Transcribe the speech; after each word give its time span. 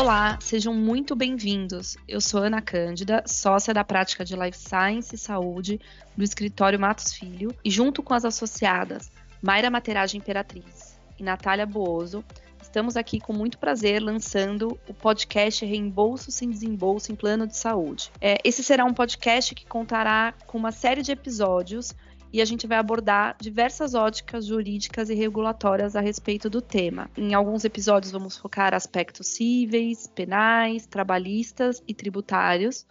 Olá, 0.00 0.38
sejam 0.40 0.72
muito 0.72 1.16
bem-vindos. 1.16 1.96
Eu 2.06 2.20
sou 2.20 2.40
Ana 2.40 2.62
Cândida, 2.62 3.24
sócia 3.26 3.74
da 3.74 3.82
prática 3.82 4.24
de 4.24 4.36
Life 4.36 4.56
Science 4.56 5.12
e 5.12 5.18
Saúde 5.18 5.80
do 6.16 6.22
escritório 6.22 6.78
Matos 6.78 7.12
Filho, 7.12 7.52
e 7.64 7.68
junto 7.68 8.00
com 8.00 8.14
as 8.14 8.24
associadas 8.24 9.10
Mayra 9.42 9.68
Materagem 9.68 10.20
Imperatriz 10.20 10.96
e 11.18 11.24
Natália 11.24 11.66
Booso, 11.66 12.24
estamos 12.62 12.96
aqui 12.96 13.18
com 13.18 13.32
muito 13.32 13.58
prazer 13.58 14.00
lançando 14.00 14.78
o 14.88 14.94
podcast 14.94 15.66
Reembolso 15.66 16.30
sem 16.30 16.48
Desembolso 16.48 17.10
em 17.10 17.16
Plano 17.16 17.44
de 17.44 17.56
Saúde. 17.56 18.12
É, 18.20 18.38
esse 18.44 18.62
será 18.62 18.84
um 18.84 18.94
podcast 18.94 19.52
que 19.52 19.66
contará 19.66 20.32
com 20.46 20.58
uma 20.58 20.70
série 20.70 21.02
de 21.02 21.10
episódios 21.10 21.92
e 22.32 22.40
a 22.40 22.44
gente 22.44 22.66
vai 22.66 22.78
abordar 22.78 23.36
diversas 23.40 23.94
óticas 23.94 24.46
jurídicas 24.46 25.08
e 25.10 25.14
regulatórias 25.14 25.96
a 25.96 26.00
respeito 26.00 26.50
do 26.50 26.60
tema. 26.60 27.10
Em 27.16 27.34
alguns 27.34 27.64
episódios 27.64 28.12
vamos 28.12 28.36
focar 28.36 28.74
aspectos 28.74 29.28
cíveis, 29.28 30.06
penais, 30.06 30.86
trabalhistas 30.86 31.82
e 31.86 31.94
tributários, 31.94 32.86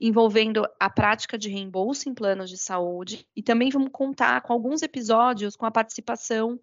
envolvendo 0.00 0.66
a 0.78 0.88
prática 0.88 1.36
de 1.36 1.50
reembolso 1.50 2.08
em 2.08 2.14
planos 2.14 2.48
de 2.48 2.56
saúde 2.56 3.26
e 3.36 3.42
também 3.42 3.70
vamos 3.70 3.90
contar 3.92 4.40
com 4.40 4.52
alguns 4.52 4.82
episódios 4.82 5.56
com 5.56 5.66
a 5.66 5.70
participação 5.70 6.58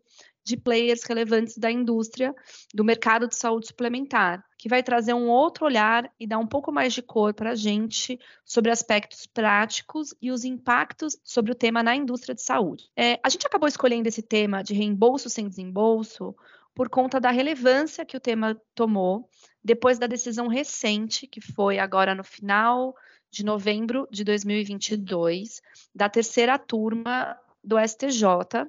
de 0.47 0.55
players 0.55 1.03
relevantes 1.03 1.57
da 1.57 1.69
indústria 1.69 2.33
do 2.73 2.81
mercado 2.81 3.27
de 3.27 3.35
saúde 3.35 3.67
suplementar, 3.67 4.41
que 4.57 4.69
vai 4.69 4.81
trazer 4.81 5.13
um 5.13 5.27
outro 5.27 5.65
olhar 5.65 6.09
e 6.17 6.25
dar 6.25 6.37
um 6.37 6.47
pouco 6.47 6.71
mais 6.71 6.93
de 6.93 7.01
cor 7.01 7.33
para 7.33 7.51
a 7.51 7.55
gente 7.55 8.17
sobre 8.45 8.71
aspectos 8.71 9.27
práticos 9.27 10.15
e 10.21 10.31
os 10.31 10.45
impactos 10.45 11.19
sobre 11.21 11.51
o 11.51 11.55
tema 11.55 11.83
na 11.83 11.93
indústria 11.93 12.33
de 12.33 12.41
saúde. 12.41 12.85
É, 12.95 13.19
a 13.21 13.27
gente 13.27 13.45
acabou 13.45 13.67
escolhendo 13.67 14.07
esse 14.07 14.21
tema 14.21 14.63
de 14.63 14.73
reembolso 14.73 15.29
sem 15.29 15.49
desembolso 15.49 16.33
por 16.73 16.87
conta 16.87 17.19
da 17.19 17.29
relevância 17.29 18.05
que 18.05 18.15
o 18.15 18.19
tema 18.19 18.55
tomou 18.73 19.29
depois 19.61 19.99
da 19.99 20.07
decisão 20.07 20.47
recente, 20.47 21.27
que 21.27 21.41
foi 21.41 21.77
agora 21.77 22.15
no 22.15 22.23
final 22.23 22.95
de 23.29 23.43
novembro 23.43 24.07
de 24.09 24.23
2022, 24.23 25.61
da 25.93 26.07
terceira 26.07 26.57
turma 26.57 27.37
do 27.61 27.77
STJ, 27.77 28.65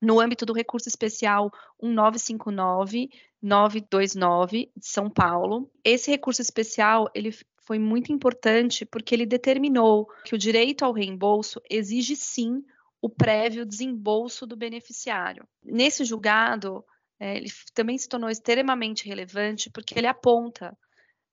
no 0.00 0.20
âmbito 0.20 0.46
do 0.46 0.52
recurso 0.52 0.88
especial 0.88 1.52
1959-929 1.82 4.70
de 4.76 4.86
São 4.86 5.10
Paulo. 5.10 5.68
Esse 5.84 6.08
recurso 6.10 6.40
especial, 6.40 7.10
ele 7.14 7.32
foi 7.68 7.78
muito 7.78 8.12
importante 8.12 8.86
porque 8.86 9.14
ele 9.14 9.26
determinou 9.26 10.06
que 10.24 10.34
o 10.34 10.38
direito 10.38 10.84
ao 10.84 10.92
reembolso 10.92 11.60
exige 11.68 12.16
sim 12.16 12.64
o 13.00 13.08
prévio 13.08 13.66
desembolso 13.66 14.46
do 14.46 14.56
beneficiário. 14.56 15.46
Nesse 15.62 16.04
julgado, 16.04 16.84
é, 17.20 17.36
ele 17.36 17.50
também 17.74 17.98
se 17.98 18.08
tornou 18.08 18.30
extremamente 18.30 19.06
relevante 19.06 19.70
porque 19.70 19.98
ele 19.98 20.06
aponta 20.06 20.76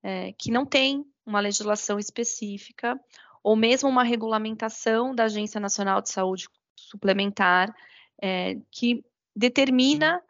é, 0.03 0.33
que 0.33 0.51
não 0.51 0.65
tem 0.65 1.05
uma 1.25 1.39
legislação 1.39 1.97
específica 1.97 2.99
ou 3.43 3.55
mesmo 3.55 3.89
uma 3.89 4.03
regulamentação 4.03 5.15
da 5.15 5.25
Agência 5.25 5.59
Nacional 5.59 6.01
de 6.01 6.09
Saúde 6.09 6.47
Suplementar 6.75 7.73
é, 8.21 8.57
que 8.71 9.03
determina 9.35 10.21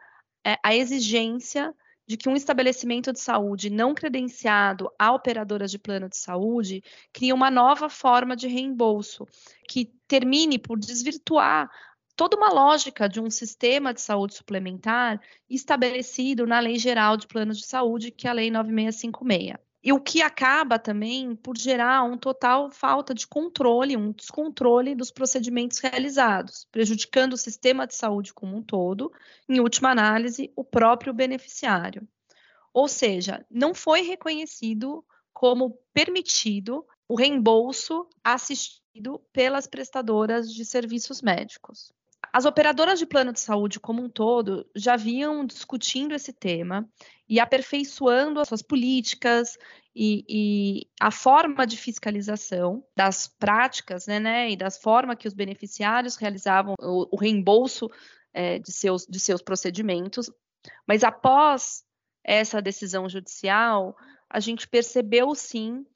é, 0.44 0.56
a 0.62 0.74
exigência 0.74 1.74
de 2.06 2.16
que 2.16 2.28
um 2.28 2.36
estabelecimento 2.36 3.12
de 3.12 3.18
saúde 3.20 3.68
não 3.68 3.92
credenciado 3.92 4.88
a 4.98 5.12
operadoras 5.12 5.70
de 5.70 5.78
plano 5.78 6.08
de 6.08 6.16
saúde 6.16 6.82
crie 7.12 7.32
uma 7.32 7.50
nova 7.50 7.88
forma 7.88 8.36
de 8.36 8.46
reembolso, 8.46 9.26
que 9.68 9.86
termine 10.06 10.58
por 10.58 10.78
desvirtuar 10.78 11.68
toda 12.14 12.36
uma 12.36 12.50
lógica 12.50 13.08
de 13.08 13.20
um 13.20 13.28
sistema 13.28 13.92
de 13.92 14.00
saúde 14.00 14.34
suplementar 14.34 15.20
estabelecido 15.50 16.46
na 16.46 16.60
Lei 16.60 16.78
Geral 16.78 17.16
de 17.16 17.26
Planos 17.26 17.58
de 17.58 17.66
Saúde, 17.66 18.10
que 18.10 18.26
é 18.26 18.30
a 18.30 18.32
Lei 18.32 18.50
9656. 18.50 19.65
E 19.86 19.92
o 19.92 20.00
que 20.00 20.20
acaba 20.20 20.80
também 20.80 21.36
por 21.36 21.56
gerar 21.56 22.02
um 22.02 22.18
total 22.18 22.72
falta 22.72 23.14
de 23.14 23.24
controle, 23.24 23.96
um 23.96 24.10
descontrole 24.10 24.96
dos 24.96 25.12
procedimentos 25.12 25.78
realizados, 25.78 26.66
prejudicando 26.72 27.34
o 27.34 27.36
sistema 27.36 27.86
de 27.86 27.94
saúde 27.94 28.34
como 28.34 28.56
um 28.56 28.62
todo, 28.62 29.12
em 29.48 29.60
última 29.60 29.92
análise, 29.92 30.52
o 30.56 30.64
próprio 30.64 31.14
beneficiário. 31.14 32.02
Ou 32.74 32.88
seja, 32.88 33.46
não 33.48 33.72
foi 33.72 34.02
reconhecido 34.02 35.04
como 35.32 35.78
permitido 35.94 36.84
o 37.08 37.14
reembolso 37.14 38.08
assistido 38.24 39.22
pelas 39.32 39.68
prestadoras 39.68 40.52
de 40.52 40.64
serviços 40.64 41.22
médicos. 41.22 41.92
As 42.32 42.44
operadoras 42.44 42.98
de 42.98 43.06
plano 43.06 43.32
de 43.32 43.40
saúde 43.40 43.80
como 43.80 44.02
um 44.02 44.08
todo 44.08 44.68
já 44.74 44.96
vinham 44.96 45.44
discutindo 45.44 46.14
esse 46.14 46.32
tema 46.32 46.88
e 47.28 47.40
aperfeiçoando 47.40 48.40
as 48.40 48.48
suas 48.48 48.62
políticas 48.62 49.56
e, 49.94 50.24
e 50.28 50.86
a 51.00 51.10
forma 51.10 51.66
de 51.66 51.76
fiscalização 51.76 52.84
das 52.94 53.26
práticas, 53.26 54.06
né, 54.06 54.20
né, 54.20 54.50
e 54.50 54.56
das 54.56 54.78
formas 54.78 55.16
que 55.16 55.26
os 55.26 55.34
beneficiários 55.34 56.16
realizavam 56.16 56.74
o, 56.80 57.08
o 57.10 57.18
reembolso 57.18 57.90
é, 58.32 58.58
de, 58.58 58.70
seus, 58.70 59.06
de 59.06 59.18
seus 59.18 59.40
procedimentos. 59.40 60.30
Mas 60.86 61.02
após 61.02 61.84
essa 62.22 62.60
decisão 62.60 63.08
judicial, 63.08 63.96
a 64.28 64.40
gente 64.40 64.68
percebeu 64.68 65.34
sim 65.34 65.86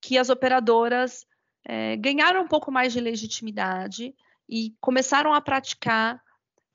que 0.00 0.16
as 0.16 0.30
operadoras 0.30 1.26
é, 1.64 1.96
ganharam 1.96 2.42
um 2.42 2.48
pouco 2.48 2.70
mais 2.70 2.92
de 2.92 3.00
legitimidade 3.00 4.14
e 4.48 4.74
começaram 4.80 5.32
a 5.32 5.40
praticar 5.40 6.22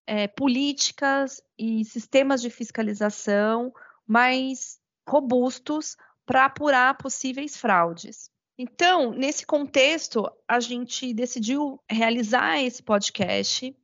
é, 0.06 0.28
políticas 0.28 1.42
e 1.58 1.86
sistemas 1.86 2.42
de 2.42 2.50
fiscalização 2.50 3.72
mais 4.08 4.80
robustos 5.08 5.96
para 6.26 6.46
apurar 6.46 6.98
possíveis 6.98 7.58
fraudes. 7.58 8.30
Então, 8.58 9.14
nesse 9.14 9.46
contexto, 9.46 10.30
a 10.48 10.60
gente 10.60 11.14
decidiu 11.14 11.80
realizar 11.90 12.62
esse 12.62 12.84
podcast 12.84 13.76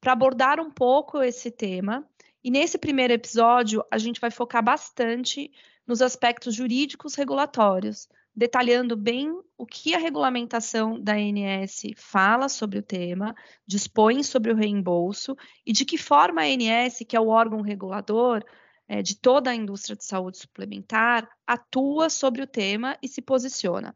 para 0.00 0.12
abordar 0.12 0.60
um 0.60 0.70
pouco 0.70 1.22
esse 1.22 1.50
tema. 1.50 2.08
E 2.42 2.50
nesse 2.50 2.78
primeiro 2.78 3.12
episódio, 3.12 3.84
a 3.90 3.98
gente 3.98 4.20
vai 4.20 4.30
focar 4.30 4.62
bastante 4.62 5.50
nos 5.86 6.00
aspectos 6.00 6.54
jurídicos 6.54 7.14
regulatórios, 7.14 8.08
detalhando 8.34 8.96
bem 8.96 9.30
o 9.58 9.66
que 9.66 9.94
a 9.94 9.98
regulamentação 9.98 10.98
da 11.00 11.14
ANS 11.14 11.82
fala 11.96 12.48
sobre 12.48 12.78
o 12.78 12.82
tema, 12.82 13.34
dispõe 13.66 14.22
sobre 14.22 14.52
o 14.52 14.56
reembolso 14.56 15.36
e 15.66 15.72
de 15.72 15.84
que 15.84 15.98
forma 15.98 16.40
a 16.40 16.44
ANS, 16.44 16.98
que 17.06 17.16
é 17.16 17.20
o 17.20 17.28
órgão 17.28 17.60
regulador 17.60 18.42
é, 18.88 19.02
de 19.02 19.16
toda 19.16 19.50
a 19.50 19.54
indústria 19.54 19.96
de 19.96 20.04
saúde 20.04 20.38
suplementar, 20.38 21.28
atua 21.46 22.08
sobre 22.08 22.42
o 22.42 22.46
tema 22.46 22.96
e 23.02 23.08
se 23.08 23.20
posiciona. 23.20 23.94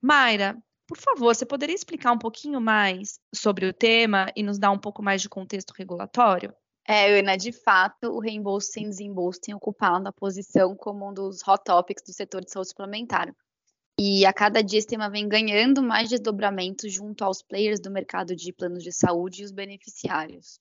Mayra, 0.00 0.56
por 0.86 0.98
favor, 0.98 1.34
você 1.34 1.46
poderia 1.46 1.74
explicar 1.74 2.12
um 2.12 2.18
pouquinho 2.18 2.60
mais 2.60 3.20
sobre 3.34 3.66
o 3.66 3.72
tema 3.72 4.30
e 4.36 4.42
nos 4.42 4.58
dar 4.58 4.70
um 4.70 4.78
pouco 4.78 5.02
mais 5.02 5.22
de 5.22 5.28
contexto 5.28 5.72
regulatório? 5.72 6.52
É, 6.86 7.18
Ana, 7.18 7.36
de 7.36 7.52
fato, 7.52 8.08
o 8.08 8.18
reembolso 8.18 8.72
sem 8.72 8.88
desembolso 8.88 9.40
tem 9.40 9.54
ocupado 9.54 10.08
a 10.08 10.12
posição 10.12 10.74
como 10.74 11.08
um 11.08 11.14
dos 11.14 11.46
hot 11.46 11.62
topics 11.64 12.02
do 12.02 12.12
setor 12.12 12.44
de 12.44 12.50
saúde 12.50 12.70
suplementar. 12.70 13.32
E 13.98 14.26
a 14.26 14.32
cada 14.32 14.62
dia 14.62 14.78
esse 14.78 14.88
tema 14.88 15.08
vem 15.08 15.28
ganhando 15.28 15.82
mais 15.82 16.08
desdobramento 16.08 16.88
junto 16.88 17.24
aos 17.24 17.42
players 17.42 17.78
do 17.78 17.90
mercado 17.90 18.34
de 18.34 18.52
planos 18.52 18.82
de 18.82 18.90
saúde 18.90 19.42
e 19.42 19.44
os 19.44 19.52
beneficiários. 19.52 20.58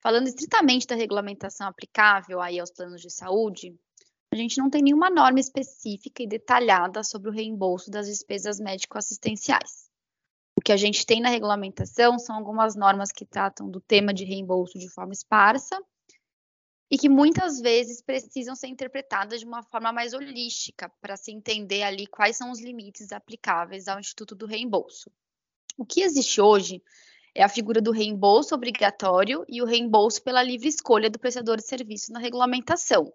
Falando 0.00 0.26
estritamente 0.26 0.86
da 0.86 0.94
regulamentação 0.94 1.68
aplicável 1.68 2.40
aí 2.40 2.58
aos 2.58 2.70
planos 2.70 3.00
de 3.00 3.10
saúde, 3.10 3.74
a 4.32 4.36
gente 4.36 4.58
não 4.58 4.68
tem 4.68 4.82
nenhuma 4.82 5.08
norma 5.10 5.38
específica 5.38 6.22
e 6.22 6.26
detalhada 6.26 7.04
sobre 7.04 7.30
o 7.30 7.32
reembolso 7.32 7.90
das 7.90 8.06
despesas 8.06 8.58
médico-assistenciais. 8.58 9.85
O 10.56 10.60
que 10.60 10.72
a 10.72 10.76
gente 10.76 11.04
tem 11.04 11.20
na 11.20 11.28
regulamentação 11.28 12.18
são 12.18 12.34
algumas 12.34 12.74
normas 12.74 13.12
que 13.12 13.26
tratam 13.26 13.70
do 13.70 13.80
tema 13.80 14.12
de 14.12 14.24
reembolso 14.24 14.78
de 14.78 14.88
forma 14.88 15.12
esparsa 15.12 15.78
e 16.90 16.96
que 16.96 17.08
muitas 17.08 17.60
vezes 17.60 18.00
precisam 18.00 18.54
ser 18.54 18.68
interpretadas 18.68 19.40
de 19.40 19.46
uma 19.46 19.62
forma 19.62 19.92
mais 19.92 20.14
holística 20.14 20.90
para 21.00 21.16
se 21.16 21.30
entender 21.32 21.82
ali 21.82 22.06
quais 22.06 22.36
são 22.36 22.50
os 22.50 22.60
limites 22.60 23.12
aplicáveis 23.12 23.86
ao 23.86 24.00
Instituto 24.00 24.34
do 24.34 24.46
Reembolso. 24.46 25.10
O 25.76 25.84
que 25.84 26.00
existe 26.00 26.40
hoje 26.40 26.82
é 27.34 27.42
a 27.42 27.48
figura 27.48 27.82
do 27.82 27.90
reembolso 27.90 28.54
obrigatório 28.54 29.44
e 29.46 29.60
o 29.60 29.66
reembolso 29.66 30.22
pela 30.22 30.42
livre 30.42 30.68
escolha 30.68 31.10
do 31.10 31.18
prestador 31.18 31.58
de 31.58 31.66
serviço 31.66 32.10
na 32.12 32.18
regulamentação, 32.18 33.12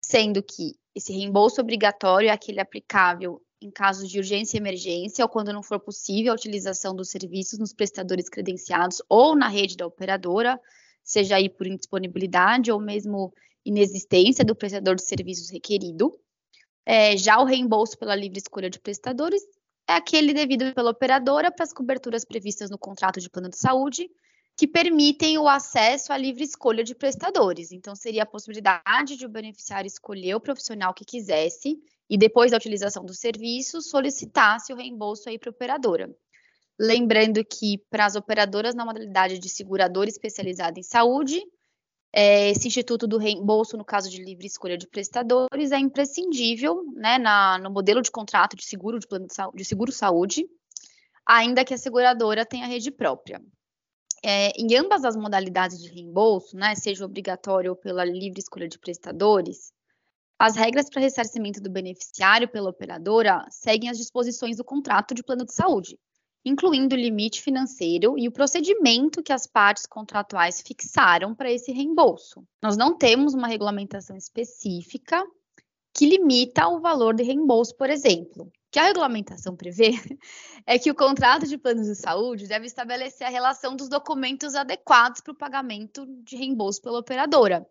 sendo 0.00 0.40
que 0.40 0.78
esse 0.94 1.12
reembolso 1.12 1.60
obrigatório 1.60 2.28
é 2.28 2.32
aquele 2.32 2.60
aplicável 2.60 3.42
em 3.60 3.70
casos 3.70 4.08
de 4.10 4.18
urgência 4.18 4.56
e 4.56 4.60
emergência 4.60 5.24
ou 5.24 5.28
quando 5.28 5.52
não 5.52 5.62
for 5.62 5.80
possível 5.80 6.32
a 6.32 6.34
utilização 6.34 6.94
dos 6.94 7.10
serviços 7.10 7.58
nos 7.58 7.72
prestadores 7.72 8.28
credenciados 8.28 9.02
ou 9.08 9.34
na 9.34 9.48
rede 9.48 9.76
da 9.76 9.86
operadora, 9.86 10.60
seja 11.02 11.36
aí 11.36 11.48
por 11.48 11.66
indisponibilidade 11.66 12.70
ou 12.70 12.80
mesmo 12.80 13.32
inexistência 13.64 14.44
do 14.44 14.54
prestador 14.54 14.94
de 14.94 15.02
serviços 15.02 15.50
requerido. 15.50 16.12
É, 16.84 17.16
já 17.16 17.40
o 17.40 17.44
reembolso 17.44 17.98
pela 17.98 18.14
livre 18.14 18.38
escolha 18.38 18.70
de 18.70 18.78
prestadores 18.78 19.42
é 19.88 19.94
aquele 19.94 20.34
devido 20.34 20.72
pela 20.74 20.90
operadora 20.90 21.50
para 21.50 21.64
as 21.64 21.72
coberturas 21.72 22.24
previstas 22.24 22.70
no 22.70 22.78
contrato 22.78 23.20
de 23.20 23.30
plano 23.30 23.48
de 23.48 23.56
saúde, 23.56 24.08
que 24.56 24.66
permitem 24.66 25.38
o 25.38 25.48
acesso 25.48 26.12
à 26.12 26.16
livre 26.16 26.42
escolha 26.42 26.82
de 26.82 26.94
prestadores. 26.94 27.72
Então, 27.72 27.94
seria 27.94 28.22
a 28.22 28.26
possibilidade 28.26 29.16
de 29.16 29.26
o 29.26 29.28
beneficiário 29.28 29.86
escolher 29.86 30.34
o 30.34 30.40
profissional 30.40 30.94
que 30.94 31.04
quisesse 31.04 31.78
e, 32.08 32.16
depois 32.16 32.50
da 32.50 32.56
utilização 32.56 33.04
do 33.04 33.14
serviço, 33.14 33.80
solicitasse 33.80 34.72
o 34.72 34.76
reembolso 34.76 35.28
aí 35.28 35.38
para 35.38 35.50
a 35.50 35.52
operadora. 35.52 36.10
Lembrando 36.78 37.44
que, 37.44 37.78
para 37.90 38.04
as 38.04 38.16
operadoras 38.16 38.74
na 38.74 38.84
modalidade 38.84 39.38
de 39.38 39.48
seguradora 39.48 40.08
especializada 40.08 40.78
em 40.78 40.82
saúde, 40.82 41.42
é, 42.12 42.50
esse 42.50 42.68
instituto 42.68 43.06
do 43.06 43.18
reembolso, 43.18 43.76
no 43.76 43.84
caso 43.84 44.10
de 44.10 44.22
livre 44.22 44.46
escolha 44.46 44.78
de 44.78 44.86
prestadores, 44.86 45.72
é 45.72 45.78
imprescindível 45.78 46.82
né, 46.94 47.18
na, 47.18 47.58
no 47.58 47.70
modelo 47.70 48.00
de 48.00 48.10
contrato 48.10 48.56
de 48.56 48.64
seguro 48.64 48.98
de, 48.98 49.06
plano 49.06 49.26
de, 49.26 49.34
de 49.54 49.64
seguro 49.64 49.92
saúde, 49.92 50.46
ainda 51.26 51.64
que 51.64 51.74
a 51.74 51.78
seguradora 51.78 52.46
tenha 52.46 52.66
rede 52.66 52.90
própria. 52.90 53.40
É, 54.24 54.50
em 54.58 54.74
ambas 54.76 55.04
as 55.04 55.16
modalidades 55.16 55.80
de 55.80 55.90
reembolso, 55.90 56.56
né, 56.56 56.74
seja 56.74 57.04
obrigatório 57.04 57.72
ou 57.72 57.76
pela 57.76 58.04
livre 58.04 58.40
escolha 58.40 58.68
de 58.68 58.78
prestadores, 58.78 59.72
as 60.38 60.54
regras 60.54 60.90
para 60.90 61.00
ressarcimento 61.00 61.60
do 61.60 61.70
beneficiário 61.70 62.48
pela 62.48 62.70
operadora 62.70 63.46
seguem 63.50 63.88
as 63.88 63.96
disposições 63.96 64.58
do 64.58 64.64
contrato 64.64 65.14
de 65.14 65.22
plano 65.22 65.46
de 65.46 65.54
saúde, 65.54 65.98
incluindo 66.44 66.94
o 66.94 66.98
limite 66.98 67.40
financeiro 67.40 68.18
e 68.18 68.28
o 68.28 68.32
procedimento 68.32 69.22
que 69.22 69.32
as 69.32 69.46
partes 69.46 69.86
contratuais 69.86 70.60
fixaram 70.60 71.34
para 71.34 71.50
esse 71.50 71.72
reembolso. 71.72 72.44
Nós 72.62 72.76
não 72.76 72.96
temos 72.96 73.34
uma 73.34 73.48
regulamentação 73.48 74.16
específica 74.16 75.24
que 75.94 76.04
limita 76.04 76.68
o 76.68 76.80
valor 76.80 77.14
de 77.14 77.22
reembolso, 77.22 77.74
por 77.74 77.88
exemplo. 77.88 78.44
O 78.44 78.50
que 78.70 78.78
a 78.78 78.84
regulamentação 78.84 79.56
prevê 79.56 79.92
é 80.66 80.78
que 80.78 80.90
o 80.90 80.94
contrato 80.94 81.46
de 81.46 81.56
planos 81.56 81.86
de 81.86 81.94
saúde 81.94 82.46
deve 82.46 82.66
estabelecer 82.66 83.26
a 83.26 83.30
relação 83.30 83.74
dos 83.74 83.88
documentos 83.88 84.54
adequados 84.54 85.22
para 85.22 85.32
o 85.32 85.36
pagamento 85.36 86.06
de 86.22 86.36
reembolso 86.36 86.82
pela 86.82 86.98
operadora. 86.98 87.66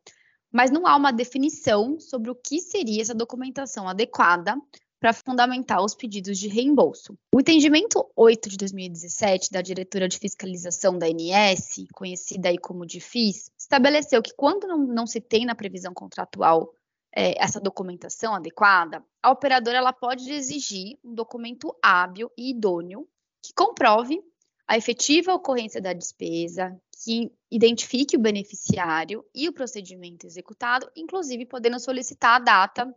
Mas 0.55 0.71
não 0.71 0.87
há 0.87 0.95
uma 0.95 1.11
definição 1.11 1.99
sobre 1.99 2.31
o 2.31 2.35
que 2.35 2.61
seria 2.61 3.01
essa 3.01 3.13
documentação 3.13 3.89
adequada 3.89 4.55
para 5.01 5.11
fundamentar 5.11 5.83
os 5.83 5.93
pedidos 5.93 6.39
de 6.39 6.47
reembolso. 6.47 7.13
O 7.35 7.41
entendimento 7.41 8.09
8 8.15 8.47
de 8.47 8.55
2017 8.55 9.51
da 9.51 9.61
diretora 9.61 10.07
de 10.07 10.17
fiscalização 10.17 10.97
da 10.97 11.07
ANS, 11.07 11.85
conhecida 11.93 12.47
aí 12.47 12.57
como 12.57 12.85
DIFIS, 12.85 13.51
estabeleceu 13.59 14.21
que 14.23 14.33
quando 14.33 14.65
não, 14.65 14.77
não 14.77 15.05
se 15.05 15.19
tem 15.19 15.45
na 15.45 15.55
previsão 15.55 15.93
contratual 15.93 16.73
é, 17.13 17.37
essa 17.37 17.59
documentação 17.59 18.33
adequada, 18.33 19.03
a 19.21 19.31
operadora 19.31 19.77
ela 19.77 19.91
pode 19.91 20.31
exigir 20.31 20.97
um 21.03 21.13
documento 21.13 21.75
hábil 21.83 22.31
e 22.37 22.51
idôneo 22.51 23.05
que 23.43 23.53
comprove 23.53 24.23
a 24.67 24.77
efetiva 24.77 25.33
ocorrência 25.33 25.81
da 25.81 25.93
despesa, 25.93 26.75
que 27.03 27.31
identifique 27.51 28.17
o 28.17 28.19
beneficiário 28.19 29.23
e 29.33 29.47
o 29.47 29.53
procedimento 29.53 30.25
executado, 30.25 30.89
inclusive 30.95 31.45
podendo 31.45 31.79
solicitar 31.79 32.37
a 32.37 32.43
data 32.43 32.95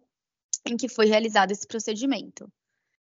em 0.67 0.77
que 0.77 0.89
foi 0.89 1.07
realizado 1.07 1.51
esse 1.51 1.67
procedimento. 1.67 2.51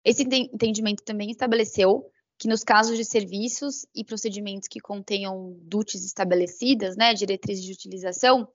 Esse 0.05 0.23
entendimento 0.23 1.03
também 1.03 1.31
estabeleceu 1.31 2.05
que 2.37 2.47
nos 2.47 2.63
casos 2.63 2.97
de 2.97 3.05
serviços 3.05 3.85
e 3.95 4.03
procedimentos 4.03 4.67
que 4.67 4.79
contenham 4.79 5.57
DUTs 5.61 6.03
estabelecidas, 6.03 6.97
né, 6.97 7.13
diretrizes 7.13 7.63
de 7.63 7.71
utilização, 7.71 8.47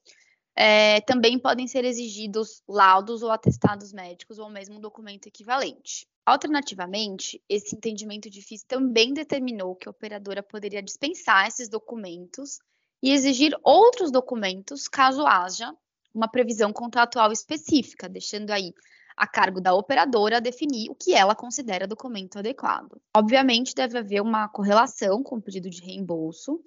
é, 0.60 1.00
também 1.02 1.38
podem 1.38 1.68
ser 1.68 1.84
exigidos 1.84 2.64
laudos 2.68 3.22
ou 3.22 3.30
atestados 3.30 3.92
médicos 3.92 4.40
ou 4.40 4.50
mesmo 4.50 4.78
um 4.78 4.80
documento 4.80 5.28
equivalente. 5.28 6.04
Alternativamente, 6.26 7.40
esse 7.48 7.76
entendimento 7.76 8.28
de 8.28 8.42
FIS 8.42 8.64
também 8.64 9.14
determinou 9.14 9.76
que 9.76 9.88
a 9.88 9.92
operadora 9.92 10.42
poderia 10.42 10.82
dispensar 10.82 11.46
esses 11.46 11.68
documentos 11.68 12.58
e 13.00 13.12
exigir 13.12 13.56
outros 13.62 14.10
documentos 14.10 14.88
caso 14.88 15.24
haja 15.24 15.72
uma 16.12 16.26
previsão 16.26 16.72
contratual 16.72 17.30
específica, 17.30 18.08
deixando 18.08 18.50
aí 18.50 18.74
a 19.16 19.28
cargo 19.28 19.60
da 19.60 19.72
operadora 19.72 20.40
definir 20.40 20.90
o 20.90 20.94
que 20.94 21.14
ela 21.14 21.36
considera 21.36 21.86
documento 21.86 22.40
adequado. 22.40 23.00
Obviamente, 23.16 23.76
deve 23.76 23.96
haver 23.96 24.20
uma 24.20 24.48
correlação 24.48 25.22
com 25.22 25.36
o 25.36 25.42
pedido 25.42 25.70
de 25.70 25.82
reembolso, 25.82 26.60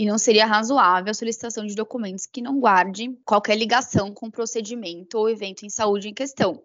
e 0.00 0.06
não 0.06 0.16
seria 0.16 0.46
razoável 0.46 1.10
a 1.10 1.14
solicitação 1.14 1.66
de 1.66 1.74
documentos 1.74 2.24
que 2.24 2.40
não 2.40 2.58
guardem 2.58 3.20
qualquer 3.22 3.54
ligação 3.54 4.14
com 4.14 4.28
o 4.28 4.32
procedimento 4.32 5.18
ou 5.18 5.28
evento 5.28 5.66
em 5.66 5.68
saúde 5.68 6.08
em 6.08 6.14
questão. 6.14 6.64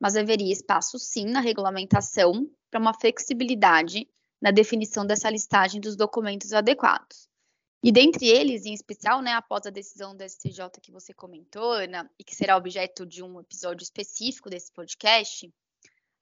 Mas 0.00 0.16
haveria 0.16 0.52
espaço, 0.52 0.98
sim, 0.98 1.26
na 1.26 1.38
regulamentação 1.38 2.44
para 2.68 2.80
uma 2.80 2.92
flexibilidade 2.92 4.08
na 4.40 4.50
definição 4.50 5.06
dessa 5.06 5.30
listagem 5.30 5.80
dos 5.80 5.94
documentos 5.94 6.52
adequados. 6.52 7.28
E 7.84 7.92
dentre 7.92 8.26
eles, 8.26 8.66
em 8.66 8.74
especial, 8.74 9.22
né, 9.22 9.30
após 9.30 9.64
a 9.64 9.70
decisão 9.70 10.16
do 10.16 10.28
STJ 10.28 10.68
que 10.82 10.90
você 10.90 11.14
comentou, 11.14 11.70
Ana, 11.70 12.10
e 12.18 12.24
que 12.24 12.34
será 12.34 12.56
objeto 12.56 13.06
de 13.06 13.22
um 13.22 13.38
episódio 13.38 13.84
específico 13.84 14.50
desse 14.50 14.72
podcast, 14.72 15.48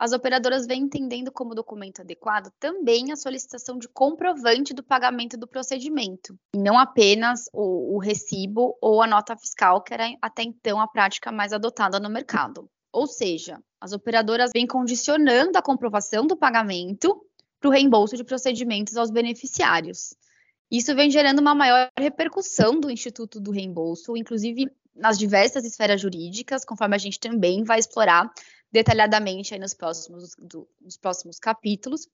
as 0.01 0.13
operadoras 0.13 0.67
vêm 0.67 0.85
entendendo 0.85 1.31
como 1.31 1.55
documento 1.55 2.01
adequado 2.01 2.51
também 2.59 3.13
a 3.13 3.17
solicitação 3.17 3.79
de 3.79 3.87
comprovante 3.87 4.73
do 4.73 4.83
pagamento 4.83 5.37
do 5.37 5.47
procedimento, 5.47 6.39
e 6.55 6.59
não 6.59 6.79
apenas 6.79 7.51
o, 7.53 7.97
o 7.97 7.99
recibo 7.99 8.79
ou 8.81 9.03
a 9.03 9.07
nota 9.07 9.37
fiscal, 9.37 9.83
que 9.83 9.93
era 9.93 10.11
até 10.23 10.43
então 10.43 10.81
a 10.81 10.89
prática 10.89 11.31
mais 11.31 11.53
adotada 11.53 12.01
no 12.01 12.09
mercado. 12.09 12.67
Ou 12.91 13.07
seja, 13.07 13.63
as 13.79 13.93
operadoras 13.93 14.51
vêm 14.55 14.67
condicionando 14.67 15.59
a 15.59 15.63
comprovação 15.63 16.27
do 16.27 16.35
pagamento 16.35 17.23
para 17.61 17.69
o 17.69 17.73
reembolso 17.73 18.17
de 18.17 18.25
procedimentos 18.25 18.97
aos 18.97 19.11
beneficiários. 19.11 20.15
Isso 20.71 20.95
vem 20.95 21.11
gerando 21.11 21.41
uma 21.41 21.55
maior 21.55 21.91
repercussão 21.99 22.81
do 22.81 22.91
Instituto 22.91 23.39
do 23.39 23.51
Reembolso, 23.51 24.17
inclusive 24.17 24.67
nas 24.95 25.19
diversas 25.19 25.65
esferas 25.65 26.01
jurídicas, 26.01 26.65
conforme 26.65 26.95
a 26.97 26.99
gente 26.99 27.21
também 27.21 27.65
vai 27.65 27.79
explorar 27.79 28.31
detalhadamente 28.73 29.59
nos 29.59 29.75
próximos, 29.75 30.35
do, 30.39 30.69
nos 30.81 30.97
próximos 30.97 31.39
capítulos. 31.39 32.09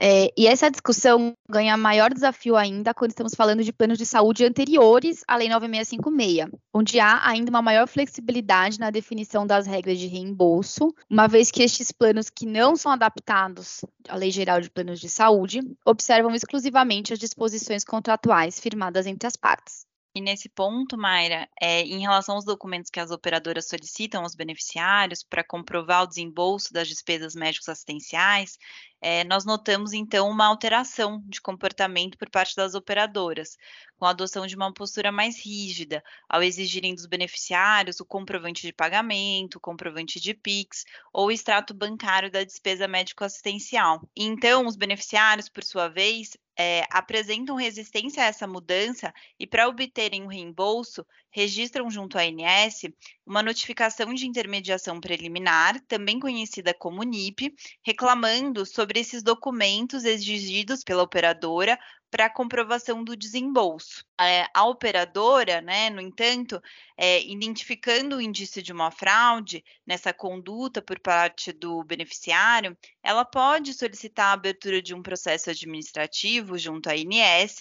É, 0.00 0.30
e 0.36 0.46
essa 0.46 0.70
discussão 0.70 1.32
ganha 1.48 1.76
maior 1.76 2.12
desafio 2.12 2.56
ainda 2.56 2.92
quando 2.92 3.10
estamos 3.10 3.34
falando 3.34 3.64
de 3.64 3.72
planos 3.72 3.96
de 3.96 4.04
saúde 4.04 4.44
anteriores 4.44 5.24
à 5.26 5.34
Lei 5.36 5.48
9656, 5.48 6.50
onde 6.74 7.00
há 7.00 7.26
ainda 7.26 7.48
uma 7.48 7.62
maior 7.62 7.88
flexibilidade 7.88 8.78
na 8.78 8.90
definição 8.90 9.46
das 9.46 9.66
regras 9.66 9.98
de 9.98 10.06
reembolso, 10.06 10.94
uma 11.08 11.26
vez 11.26 11.50
que 11.50 11.62
estes 11.62 11.90
planos 11.90 12.28
que 12.28 12.44
não 12.44 12.76
são 12.76 12.92
adaptados 12.92 13.84
à 14.08 14.14
Lei 14.14 14.30
Geral 14.30 14.60
de 14.60 14.70
Planos 14.70 15.00
de 15.00 15.08
Saúde 15.08 15.60
observam 15.84 16.34
exclusivamente 16.34 17.14
as 17.14 17.18
disposições 17.18 17.82
contratuais 17.82 18.60
firmadas 18.60 19.06
entre 19.06 19.26
as 19.26 19.36
partes. 19.36 19.87
E 20.14 20.20
nesse 20.20 20.48
ponto, 20.48 20.96
Mayra, 20.96 21.48
é, 21.60 21.82
em 21.82 22.00
relação 22.00 22.34
aos 22.34 22.44
documentos 22.44 22.90
que 22.90 22.98
as 22.98 23.10
operadoras 23.10 23.68
solicitam 23.68 24.22
aos 24.22 24.34
beneficiários 24.34 25.22
para 25.22 25.44
comprovar 25.44 26.02
o 26.02 26.06
desembolso 26.06 26.72
das 26.72 26.88
despesas 26.88 27.34
médicos 27.34 27.68
assistenciais, 27.68 28.58
é, 29.00 29.22
nós 29.24 29.44
notamos 29.44 29.92
então 29.92 30.28
uma 30.28 30.46
alteração 30.46 31.22
de 31.26 31.40
comportamento 31.40 32.18
por 32.18 32.28
parte 32.30 32.56
das 32.56 32.74
operadoras, 32.74 33.56
com 33.98 34.06
a 34.06 34.10
adoção 34.10 34.46
de 34.46 34.54
uma 34.54 34.72
postura 34.72 35.10
mais 35.10 35.44
rígida, 35.44 36.02
ao 36.28 36.42
exigirem 36.42 36.94
dos 36.94 37.06
beneficiários 37.06 38.00
o 38.00 38.04
comprovante 38.04 38.62
de 38.62 38.72
pagamento, 38.72 39.58
comprovante 39.60 40.20
de 40.20 40.32
PIX 40.32 40.84
ou 41.12 41.26
o 41.26 41.30
extrato 41.32 41.74
bancário 41.74 42.30
da 42.30 42.44
despesa 42.44 42.86
médico-assistencial. 42.86 44.00
Então, 44.16 44.66
os 44.66 44.76
beneficiários, 44.76 45.48
por 45.48 45.64
sua 45.64 45.88
vez, 45.88 46.36
é, 46.58 46.84
apresentam 46.90 47.54
resistência 47.54 48.22
a 48.22 48.26
essa 48.26 48.46
mudança 48.46 49.14
e, 49.38 49.46
para 49.46 49.68
obterem 49.68 50.22
o 50.22 50.24
um 50.24 50.28
reembolso, 50.28 51.06
registram 51.30 51.88
junto 51.88 52.18
à 52.18 52.22
ANS 52.22 52.82
uma 53.24 53.44
notificação 53.44 54.12
de 54.12 54.26
intermediação 54.26 55.00
preliminar, 55.00 55.80
também 55.86 56.18
conhecida 56.18 56.74
como 56.74 57.04
NIP, 57.04 57.54
reclamando 57.80 58.66
sobre 58.66 58.98
esses 58.98 59.22
documentos 59.22 60.04
exigidos 60.04 60.82
pela 60.82 61.04
operadora 61.04 61.78
para 62.10 62.30
comprovação 62.30 63.04
do 63.04 63.16
desembolso. 63.16 64.04
É, 64.20 64.46
a 64.54 64.64
operadora, 64.64 65.60
né, 65.60 65.90
no 65.90 66.00
entanto, 66.00 66.60
é, 66.96 67.22
identificando 67.22 68.16
o 68.16 68.20
indício 68.20 68.62
de 68.62 68.72
uma 68.72 68.90
fraude 68.90 69.62
nessa 69.86 70.12
conduta 70.12 70.80
por 70.80 70.98
parte 70.98 71.52
do 71.52 71.84
beneficiário, 71.84 72.76
ela 73.02 73.24
pode 73.24 73.74
solicitar 73.74 74.26
a 74.26 74.32
abertura 74.32 74.82
de 74.82 74.94
um 74.94 75.02
processo 75.02 75.50
administrativo 75.50 76.58
junto 76.58 76.88
à 76.88 76.96
INS, 76.96 77.58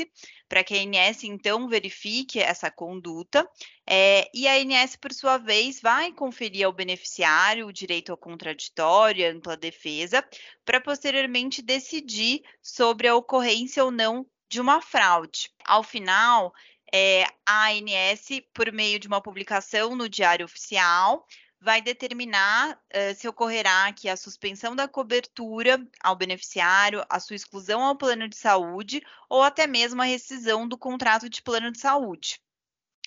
para 0.47 0.63
que 0.63 0.73
a 0.73 0.77
INS 0.77 1.23
então 1.23 1.67
verifique 1.67 2.39
essa 2.39 2.71
conduta, 2.71 3.47
é, 3.85 4.29
e 4.33 4.47
a 4.47 4.59
INS, 4.59 4.95
por 4.95 5.13
sua 5.13 5.37
vez, 5.37 5.79
vai 5.81 6.11
conferir 6.11 6.65
ao 6.65 6.73
beneficiário 6.73 7.67
o 7.67 7.73
direito 7.73 8.11
ao 8.11 8.17
contraditório, 8.17 9.29
ampla 9.29 9.55
defesa, 9.55 10.23
para 10.65 10.81
posteriormente 10.81 11.61
decidir 11.61 12.41
sobre 12.61 13.07
a 13.07 13.15
ocorrência 13.15 13.83
ou 13.83 13.91
não 13.91 14.25
de 14.49 14.61
uma 14.61 14.81
fraude. 14.81 15.49
Ao 15.65 15.83
final, 15.83 16.53
é, 16.93 17.25
a 17.45 17.69
ANS, 17.69 18.41
por 18.53 18.71
meio 18.71 18.99
de 18.99 19.07
uma 19.07 19.21
publicação 19.21 19.95
no 19.95 20.07
Diário 20.07 20.45
Oficial, 20.45 21.25
vai 21.59 21.81
determinar 21.81 22.75
uh, 22.75 23.15
se 23.15 23.27
ocorrerá 23.27 23.91
que 23.91 24.07
a 24.07 24.15
suspensão 24.15 24.75
da 24.75 24.87
cobertura 24.87 25.85
ao 26.01 26.15
beneficiário, 26.15 27.03
a 27.09 27.19
sua 27.19 27.35
exclusão 27.35 27.83
ao 27.83 27.97
plano 27.97 28.27
de 28.27 28.37
saúde 28.37 29.01
ou 29.27 29.41
até 29.41 29.65
mesmo 29.65 30.01
a 30.01 30.05
rescisão 30.05 30.67
do 30.67 30.77
contrato 30.77 31.29
de 31.29 31.41
plano 31.41 31.71
de 31.71 31.79
saúde. 31.79 32.39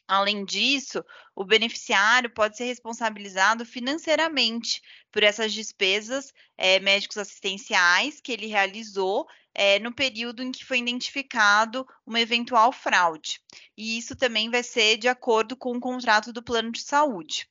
Além 0.07 0.45
disso, 0.45 1.05
o 1.37 1.45
beneficiário 1.45 2.29
pode 2.29 2.57
ser 2.57 2.65
responsabilizado 2.65 3.65
financeiramente 3.65 4.83
por 5.13 5.23
essas 5.23 5.53
despesas 5.53 6.33
é, 6.59 6.81
médicos 6.81 7.17
assistenciais 7.17 8.21
que 8.21 8.33
ele 8.33 8.47
realizou 8.47 9.29
é, 9.55 9.79
no 9.79 9.93
período 9.93 10.43
em 10.43 10.53
que 10.53 10.65
foi 10.65 10.79
identificado 10.79 11.87
uma 12.07 12.21
eventual 12.21 12.73
fraude. 12.73 13.41
E 13.77 13.99
isso 13.99 14.17
também 14.17 14.51
vai 14.51 14.63
ser 14.63 14.97
de 14.97 15.09
acordo 15.09 15.57
com 15.57 15.77
o 15.77 15.81
contrato 15.81 16.33
do 16.33 16.43
plano 16.43 16.71
de 16.73 16.83
saúde. 16.83 17.49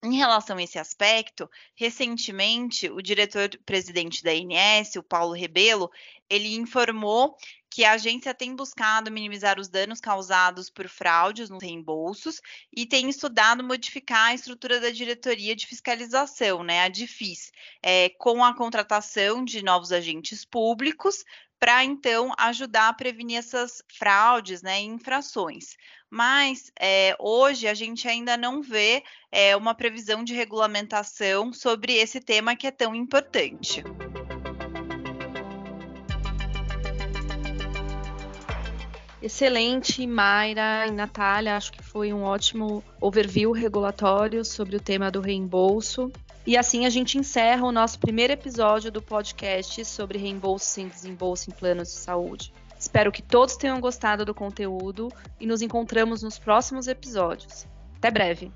Em 0.00 0.16
relação 0.16 0.56
a 0.56 0.62
esse 0.62 0.78
aspecto, 0.78 1.50
recentemente 1.74 2.88
o 2.88 3.02
diretor-presidente 3.02 4.22
da 4.22 4.32
INS, 4.32 4.94
o 4.96 5.02
Paulo 5.02 5.32
Rebelo, 5.32 5.90
ele 6.30 6.54
informou 6.54 7.36
que 7.68 7.84
a 7.84 7.92
agência 7.92 8.32
tem 8.32 8.54
buscado 8.54 9.10
minimizar 9.10 9.58
os 9.58 9.68
danos 9.68 10.00
causados 10.00 10.70
por 10.70 10.88
fraudes 10.88 11.50
nos 11.50 11.62
reembolsos 11.62 12.40
e 12.72 12.86
tem 12.86 13.08
estudado 13.08 13.64
modificar 13.64 14.28
a 14.30 14.34
estrutura 14.34 14.80
da 14.80 14.90
diretoria 14.90 15.56
de 15.56 15.66
fiscalização, 15.66 16.62
né, 16.62 16.82
a 16.82 16.88
DIFIS, 16.88 17.50
é, 17.82 18.10
com 18.10 18.44
a 18.44 18.54
contratação 18.54 19.44
de 19.44 19.62
novos 19.64 19.90
agentes 19.90 20.44
públicos 20.44 21.24
para 21.58 21.84
então 21.84 22.32
ajudar 22.38 22.88
a 22.88 22.92
prevenir 22.92 23.38
essas 23.38 23.82
fraudes 23.96 24.62
né, 24.62 24.80
e 24.80 24.84
infrações. 24.84 25.76
Mas 26.10 26.72
é, 26.80 27.14
hoje 27.18 27.68
a 27.68 27.74
gente 27.74 28.08
ainda 28.08 28.36
não 28.36 28.62
vê 28.62 29.02
é, 29.30 29.54
uma 29.56 29.74
previsão 29.74 30.24
de 30.24 30.34
regulamentação 30.34 31.52
sobre 31.52 31.94
esse 31.94 32.20
tema 32.20 32.56
que 32.56 32.66
é 32.66 32.70
tão 32.70 32.94
importante. 32.94 33.82
Excelente, 39.20 40.06
Mayra 40.06 40.86
e 40.86 40.90
Natália. 40.92 41.56
Acho 41.56 41.72
que 41.72 41.82
foi 41.82 42.12
um 42.12 42.22
ótimo 42.22 42.82
overview 43.00 43.52
regulatório 43.52 44.44
sobre 44.44 44.76
o 44.76 44.80
tema 44.80 45.10
do 45.10 45.20
reembolso. 45.20 46.12
E 46.46 46.56
assim 46.56 46.86
a 46.86 46.90
gente 46.90 47.18
encerra 47.18 47.66
o 47.66 47.72
nosso 47.72 47.98
primeiro 47.98 48.32
episódio 48.32 48.90
do 48.90 49.02
podcast 49.02 49.84
sobre 49.84 50.18
reembolso 50.18 50.64
sem 50.64 50.88
desembolso 50.88 51.50
em 51.50 51.52
planos 51.52 51.88
de 51.88 51.94
saúde. 51.94 52.54
Espero 52.78 53.10
que 53.10 53.20
todos 53.20 53.56
tenham 53.56 53.80
gostado 53.80 54.24
do 54.24 54.32
conteúdo 54.32 55.12
e 55.40 55.46
nos 55.46 55.62
encontramos 55.62 56.22
nos 56.22 56.38
próximos 56.38 56.86
episódios. 56.86 57.66
Até 57.98 58.10
breve! 58.10 58.52